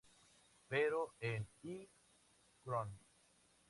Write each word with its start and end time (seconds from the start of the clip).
Pero 0.67 1.13
en 1.19 1.47
I 1.61 1.87
Chron. 2.63 2.89